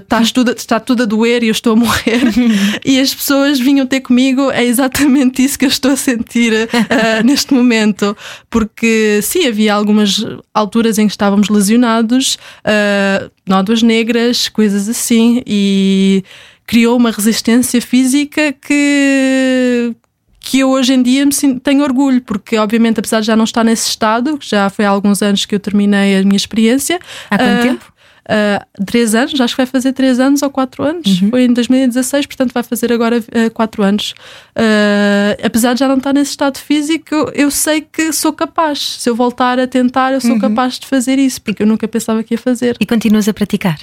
[0.00, 2.22] Estás tudo, está tudo a doer e eu estou a morrer.
[2.84, 7.22] e as pessoas vinham ter comigo, é exatamente isso que eu estou a sentir ah,
[7.22, 8.16] neste momento.
[8.48, 16.24] Porque sim, havia algumas alturas em que estávamos lesionados, ah, nódoas negras, coisas assim, e
[16.66, 19.94] criou uma resistência física que
[20.40, 23.44] que eu hoje em dia me sinto, tenho orgulho, porque obviamente, apesar de já não
[23.44, 26.98] estar nesse estado, já foi há alguns anos que eu terminei a minha experiência.
[27.30, 27.92] Há quanto ah, tempo?
[28.28, 31.20] ah, três anos, acho que vai fazer três anos ou quatro anos.
[31.20, 31.30] Uhum.
[31.30, 34.14] Foi em 2016, portanto vai fazer agora ah, quatro anos.
[34.56, 38.96] Ah, apesar de já não estar nesse estado físico, eu sei que sou capaz.
[38.98, 40.40] Se eu voltar a tentar, eu sou Uhum.
[40.40, 42.76] capaz de fazer isso, porque eu nunca pensava que ia fazer.
[42.80, 43.78] E continuas a praticar?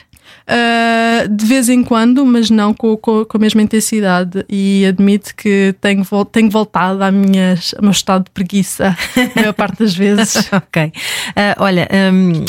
[0.49, 4.45] Uh, de vez em quando, mas não com, com, com a mesma intensidade.
[4.49, 8.95] E admito que tenho, tenho voltado à minha, ao meu estado de preguiça
[9.35, 10.47] a maior parte das vezes.
[10.53, 10.91] ok.
[11.35, 12.45] Ah, olha, hum,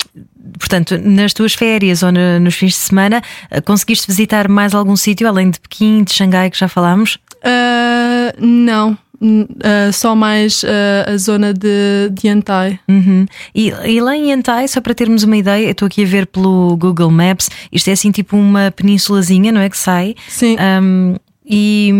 [0.58, 4.94] portanto, nas tuas férias ou no- nos fins de semana, ah, conseguiste visitar mais algum
[4.94, 7.18] sítio além de Pequim, de Xangai, que já falámos?
[7.38, 12.78] Uh, não, uh, só mais uh, a zona de, de Yantai.
[12.88, 13.26] Uhum.
[13.54, 16.76] E, e lá em Yantai, só para termos uma ideia, estou aqui a ver pelo
[16.76, 19.68] Google Maps, isto é assim tipo uma penínsulazinha, não é?
[19.68, 20.14] Que sai.
[20.28, 20.57] Sim.
[20.83, 21.16] Um,
[21.50, 21.90] e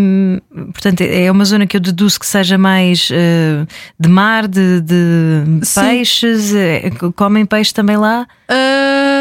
[0.75, 3.65] portanto é uma zona que eu deduzo que seja mais eh,
[3.99, 6.53] de mar, de, de peixes.
[7.17, 8.27] comem peixe também lá?
[8.51, 9.18] Uh,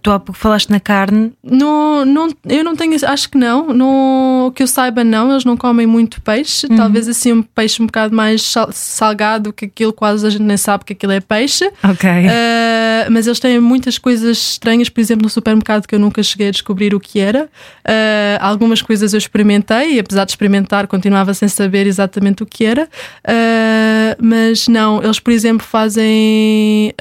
[0.00, 1.32] Tu há pouco falaste na carne.
[1.42, 5.30] não, não, eu não tenho, acho que não, não, que eu saiba, não.
[5.32, 9.64] Eles não comem muito peixe, talvez assim um peixe um bocado mais sal- salgado, que
[9.66, 11.64] aquilo quase a gente nem sabe que aquilo é peixe.
[11.82, 12.08] Ok.
[12.10, 16.48] Uh, mas eles têm muitas coisas estranhas, por exemplo, no supermercado que eu nunca cheguei
[16.48, 17.44] a descobrir o que era.
[17.86, 22.64] Uh, algumas coisas eu experimentei e, apesar de experimentar, continuava sem saber exatamente o que
[22.64, 22.88] era.
[23.26, 26.94] Uh, mas não, eles, por exemplo, fazem.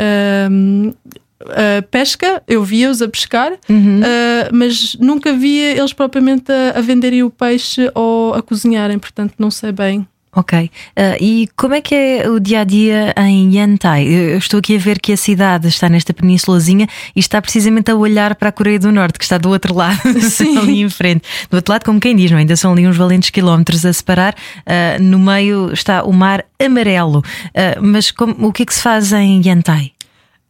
[0.49, 0.93] um,
[1.47, 3.99] uh, pesca, eu via-os a pescar, Uhum.
[4.01, 4.03] uh,
[4.53, 9.49] mas nunca via eles propriamente a, a venderem o peixe ou a cozinharem, portanto não
[9.51, 10.05] sei bem.
[10.33, 10.71] Ok.
[10.95, 14.07] Ah, e como é que é o dia a dia em Yantai?
[14.07, 17.95] Eu estou aqui a ver que a cidade está nesta penínsulazinha e está precisamente a
[17.97, 20.57] olhar para a Coreia do Norte, que está do outro lado, Sim.
[20.57, 21.23] ali em frente.
[21.49, 22.41] Do outro lado, como quem diz, não é?
[22.41, 24.33] ainda são ali uns valentes quilómetros a separar.
[24.65, 27.21] Ah, no meio está o mar amarelo.
[27.53, 29.91] Ah, mas como- o que é que se faz em Yantai?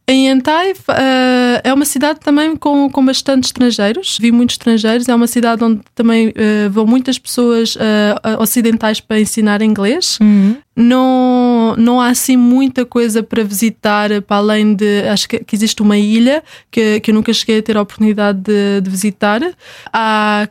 [0.06, 4.18] Em Yantai eh, é uma cidade também com, com bastante estrangeiros.
[4.20, 5.08] Vi muitos estrangeiros.
[5.08, 10.18] É uma cidade onde também eh, vão muitas pessoas eh, ocidentais para ensinar inglês.
[10.74, 15.02] Não, não há assim muita coisa para visitar para além de.
[15.08, 18.40] Acho que, que existe uma ilha que, que eu nunca cheguei a ter a oportunidade
[18.40, 19.40] de, de visitar.
[19.92, 20.48] Há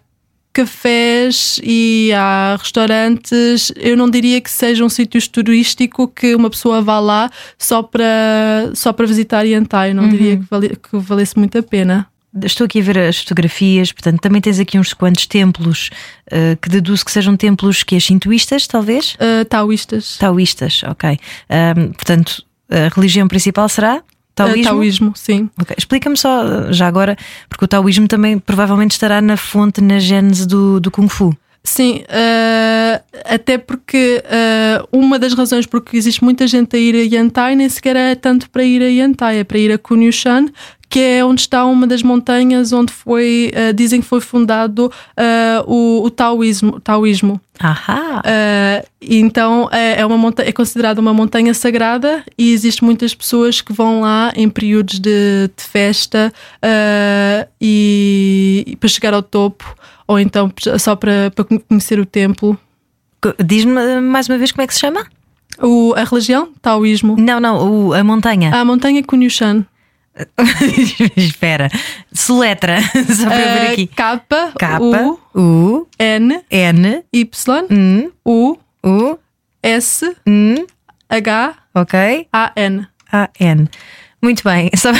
[0.53, 3.71] cafés e há restaurantes.
[3.75, 8.71] Eu não diria que seja um sítio turístico que uma pessoa vá lá só para,
[8.73, 9.91] só para visitar Yantai.
[9.91, 12.07] Eu não diria que, vale- que valesse muito a pena.
[12.43, 15.89] Estou aqui a ver as fotografias, portanto, também tens aqui uns quantos templos
[16.31, 19.15] ah, que deduzo que sejam templos que shintoístas, talvez?
[19.15, 20.17] Uh, taoístas.
[20.17, 21.19] Taoístas, ok.
[21.49, 24.01] Ah, portanto, a religião principal será?
[24.35, 24.63] Taoísmo?
[24.63, 25.49] Taoísmo, sim.
[25.59, 27.17] Ok, Explica-me só, já agora,
[27.49, 31.35] porque o taoísmo também provavelmente estará na fonte, na gênese do, do Kung Fu.
[31.63, 37.15] Sim, uh, até porque uh, uma das razões porque existe muita gente a ir a
[37.15, 40.47] Yantai nem sequer é tanto para ir a Yantai, é para ir a Kunyushan,
[40.91, 45.63] que é onde está uma das montanhas onde foi, uh, dizem que foi fundado uh,
[45.65, 46.81] o, o taoísmo.
[46.81, 47.39] taoísmo.
[47.57, 48.19] Ahá!
[48.19, 53.61] Uh, então é, é uma monta é considerada uma montanha sagrada e existem muitas pessoas
[53.61, 56.33] que vão lá em períodos de, de festa
[57.61, 59.63] e, e para chegar ao topo
[60.07, 62.57] ou então só para, para conhecer o templo.
[63.45, 65.05] Diz-me mais uma vez como é que se chama?
[65.61, 66.49] O, a religião?
[66.61, 67.15] Taoísmo.
[67.19, 68.53] Não, não, o- a montanha.
[68.53, 69.63] A montanha Kunyushan.
[71.17, 71.69] Espera,
[72.13, 72.81] soletra,
[73.15, 73.87] só para eu ver Uh, aqui.
[73.87, 74.21] K,
[74.57, 79.17] K, U, U, N, N, Y, N, U, U,
[79.61, 80.65] S, N,
[81.09, 82.27] H, ok?
[82.31, 82.87] A, N.
[83.11, 83.69] A, N.
[84.21, 84.91] Muito bem, só,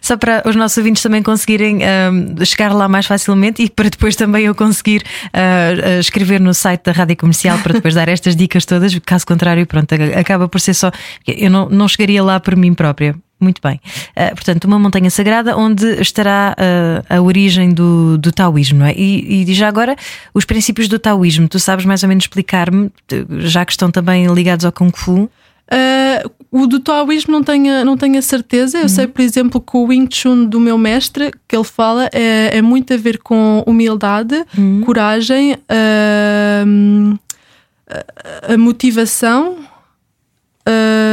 [0.00, 4.14] só para os nossos ouvintes também conseguirem ahm, chegar lá mais facilmente e para depois
[4.14, 8.36] também eu conseguir ah, ah, escrever no site da Rádio Comercial para depois dar estas
[8.36, 10.92] dicas todas, caso contrário, pronto, acaba por ser só.
[11.26, 13.16] Eu não, não chegaria lá por mim própria.
[13.40, 13.80] Muito bem.
[14.16, 18.94] Uh, portanto, uma montanha sagrada onde estará uh, a origem do, do taoísmo, não é?
[18.94, 19.96] E, e, já agora,
[20.32, 22.90] os princípios do taoísmo, tu sabes mais ou menos explicar-me,
[23.40, 25.28] já que estão também ligados ao Kung Fu?
[25.64, 28.78] Uh, o do taoísmo não tenho, não tenho a certeza.
[28.78, 28.88] Eu uhum.
[28.88, 32.62] sei, por exemplo, que o Wing Chun do meu mestre, que ele fala, é, é
[32.62, 34.82] muito a ver com humildade, uhum.
[34.82, 37.18] coragem, uh,
[38.48, 39.56] a motivação.
[40.66, 41.03] Uh,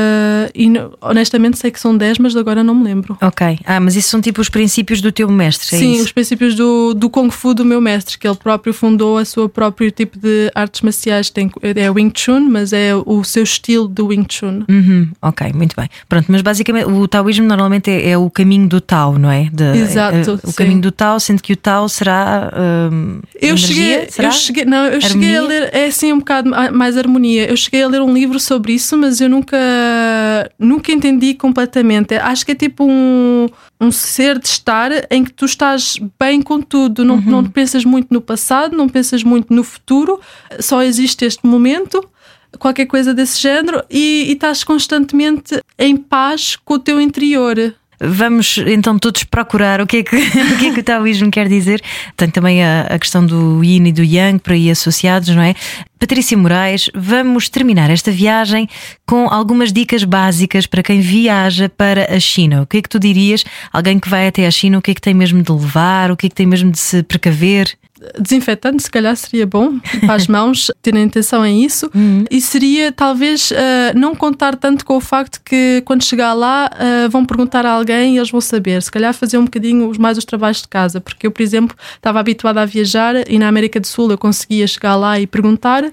[0.56, 3.18] e honestamente sei que são 10, mas agora não me lembro.
[3.22, 3.60] Ok.
[3.66, 6.04] Ah, mas isso são tipo os princípios do teu mestre, é Sim, isso?
[6.06, 9.48] os princípios do, do Kung Fu do meu mestre, que ele próprio fundou a sua
[9.50, 11.30] próprio tipo de artes marciais.
[11.30, 14.64] Tem, é Wing Chun, mas é o seu estilo do Wing Chun.
[14.70, 15.10] Uhum.
[15.22, 15.90] Ok, muito bem.
[16.08, 19.50] Pronto, mas basicamente o taoísmo normalmente é, é o caminho do Tao, não é?
[19.52, 20.18] De, Exato.
[20.18, 20.56] É, o sim.
[20.56, 22.52] caminho do Tao, sendo que o Tao será.
[22.92, 24.28] Hum, eu, energia, cheguei, será?
[24.28, 27.50] eu cheguei, não, eu cheguei a ler, é assim um bocado mais harmonia.
[27.50, 29.58] Eu cheguei a ler um livro sobre isso, mas eu nunca
[30.62, 32.16] nunca entendi completamente.
[32.16, 36.62] Acho que é tipo um, um ser de estar em que tu estás bem com
[36.62, 37.22] tudo, não, uhum.
[37.22, 40.20] não pensas muito no passado, não pensas muito no futuro,
[40.60, 42.08] só existe este momento
[42.60, 47.74] qualquer coisa desse género e, e, estás constantemente em paz com o teu interior.
[48.04, 51.48] Vamos então todos procurar o que é que o, que é que o taoísmo quer
[51.48, 51.82] dizer.
[52.18, 55.54] Tem também a, a questão do yin e do yang por aí associados, não é?
[56.00, 58.68] Patrícia Moraes, vamos terminar esta viagem
[59.06, 62.64] com algumas dicas básicas para quem viaja para a China.
[62.64, 63.46] O que é que tu dirias?
[63.72, 66.10] Alguém que vai até a China, o que é que tem mesmo de levar?
[66.10, 67.78] O que é que tem mesmo de se precaver?
[68.20, 71.90] Desinfetante, se calhar seria bom para as mãos terem atenção em isso.
[71.94, 72.24] Uhum.
[72.30, 73.56] E seria talvez uh,
[73.96, 78.16] não contar tanto com o facto que quando chegar lá uh, vão perguntar a alguém
[78.16, 78.82] e eles vão saber.
[78.82, 82.20] Se calhar fazer um bocadinho mais os trabalhos de casa, porque eu, por exemplo, estava
[82.20, 85.92] habituada a viajar e na América do Sul eu conseguia chegar lá e perguntar uh,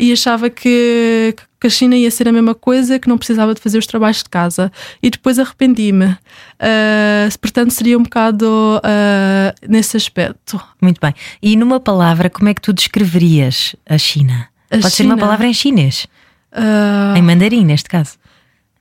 [0.00, 3.60] e achava que, que a China ia ser a mesma coisa, que não precisava de
[3.60, 4.70] fazer os trabalhos de casa.
[5.02, 6.06] E depois arrependi-me.
[6.06, 10.60] Uh, portanto, seria um bocado uh, nesse aspecto.
[10.80, 11.14] Muito bem.
[11.42, 14.48] E numa palavra, como é que tu descreverias a China?
[14.70, 14.90] A Pode China?
[14.90, 16.06] ser uma palavra em chinês.
[16.52, 17.16] Uh...
[17.16, 18.16] Em mandarim, neste caso.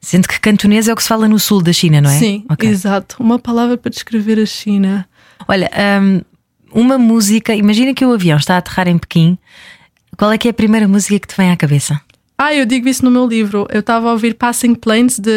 [0.03, 2.19] Sendo que cantonês é o que se fala no sul da China, não é?
[2.19, 2.69] Sim, okay.
[2.69, 3.15] exato.
[3.19, 5.07] Uma palavra para descrever a China.
[5.47, 6.21] Olha, um,
[6.73, 7.55] uma música.
[7.55, 9.37] Imagina que o avião está a aterrar em Pequim.
[10.17, 11.99] Qual é que é a primeira música que te vem à cabeça?
[12.37, 13.67] Ah, eu digo isso no meu livro.
[13.69, 15.31] Eu estava a ouvir Passing Planes de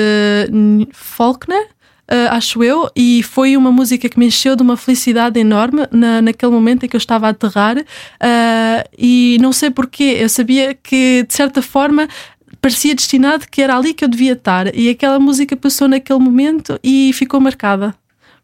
[0.92, 1.68] Faulkner.
[2.08, 6.22] Uh, acho eu, e foi uma música que me encheu de uma felicidade enorme na,
[6.22, 7.78] naquele momento em que eu estava a aterrar.
[7.78, 12.08] Uh, e não sei porquê, eu sabia que de certa forma
[12.60, 16.78] parecia destinado que era ali que eu devia estar, e aquela música passou naquele momento
[16.82, 17.92] e ficou marcada.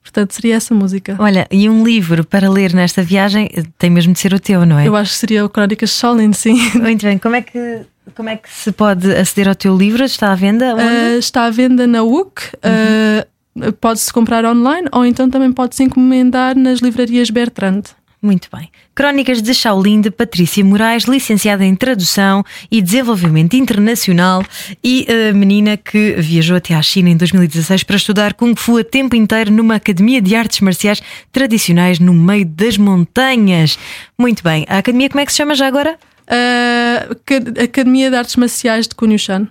[0.03, 1.17] Portanto, seria essa música.
[1.21, 4.77] Olha, e um livro para ler nesta viagem tem mesmo de ser o teu, não
[4.77, 4.89] é?
[4.89, 6.57] Eu acho que seria o Crónicas de Shaolin, sim.
[6.81, 7.83] Muito bem, como é que
[8.15, 10.05] como é que se pode aceder ao teu livro?
[10.05, 10.75] Está à venda?
[10.75, 12.43] Uh, está à venda na UC.
[12.65, 13.69] Uhum.
[13.69, 17.83] Uh, pode-se comprar online ou então também pode-se encomendar nas livrarias Bertrand.
[18.25, 18.71] Muito bem.
[18.95, 24.45] Crónicas de Shaolin de Patrícia Moraes, licenciada em Tradução e Desenvolvimento Internacional
[24.83, 28.85] e a menina que viajou até à China em 2016 para estudar Kung Fu a
[28.85, 33.77] tempo inteiro numa academia de artes marciais tradicionais no meio das montanhas.
[34.17, 34.65] Muito bem.
[34.69, 35.99] A academia como é que se chama já agora?
[36.29, 39.49] Uh, Academia de Artes Marciais de Cunhuchan.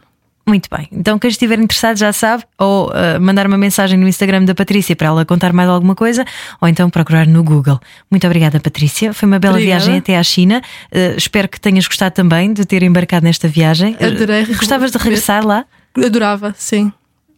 [0.47, 0.87] Muito bem.
[0.91, 4.95] Então, quem estiver interessado já sabe, ou uh, mandar uma mensagem no Instagram da Patrícia
[4.95, 6.25] para ela contar mais alguma coisa,
[6.59, 7.79] ou então procurar no Google.
[8.09, 9.13] Muito obrigada, Patrícia.
[9.13, 9.83] Foi uma bela obrigada.
[9.83, 10.61] viagem até à China.
[10.91, 13.95] Uh, espero que tenhas gostado também de ter embarcado nesta viagem.
[14.01, 14.45] Adorei.
[14.45, 15.65] Gostavas de regressar lá?
[15.95, 16.91] Adorava, sim.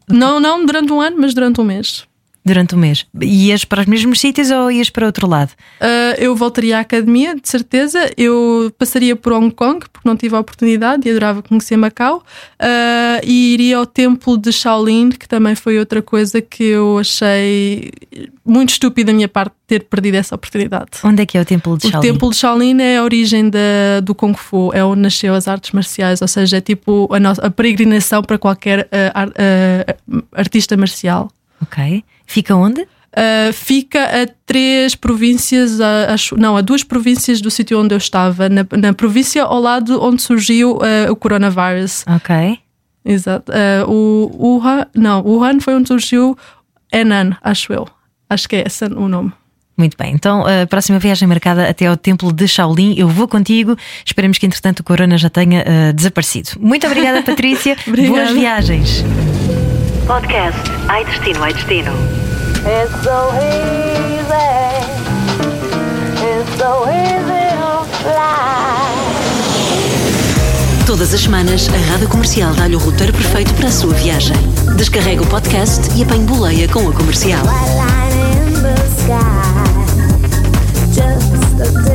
[0.07, 2.07] Não, não durante um ano, mas durante um mês
[2.45, 3.05] durante o mês?
[3.21, 5.51] Ias para os mesmos sítios ou ias para outro lado?
[5.81, 8.11] Uh, eu voltaria à academia, de certeza.
[8.17, 12.23] Eu passaria por Hong Kong, porque não tive a oportunidade e adorava conhecer Macau.
[12.61, 17.91] Uh, e iria ao templo de Shaolin, que também foi outra coisa que eu achei
[18.45, 20.89] muito estúpida da minha parte ter perdido essa oportunidade.
[21.03, 21.97] Onde é que é o templo de Shaolin?
[21.97, 25.47] O templo de Shaolin é a origem da, do Kung Fu, é onde nasceu as
[25.47, 31.29] artes marciais, ou seja, é tipo a, nossa, a peregrinação para qualquer uh, artista marcial.
[31.63, 32.03] Ok.
[32.25, 32.81] Fica onde?
[33.13, 37.97] Uh, fica a três províncias, a, a, não, a duas províncias do sítio onde eu
[37.99, 42.03] estava, na, na província ao lado onde surgiu uh, o coronavírus.
[42.07, 42.57] Ok.
[43.05, 43.51] Exato.
[43.51, 46.35] Uh, o Wuhan, não, Wuhan foi onde surgiu
[46.91, 47.87] Henan, acho eu.
[48.27, 49.31] Acho que é esse o nome.
[49.77, 52.95] Muito bem, então a próxima viagem marcada até ao Templo de Shaolin.
[52.95, 53.75] Eu vou contigo.
[54.05, 56.51] Esperemos que entretanto o Corona já tenha desaparecido.
[56.59, 57.75] Muito obrigada, Patrícia.
[58.07, 59.03] Boas viagens.
[60.05, 60.57] Podcast
[60.89, 61.91] Ai Destino, Ai Destino.
[62.65, 63.83] It's so easy.
[70.93, 74.35] Todas as semanas, a Rádio Comercial dá-lhe o roteiro perfeito para a sua viagem.
[74.77, 77.43] Descarrega o podcast e apanhe boleia com a comercial.
[80.93, 81.92] Just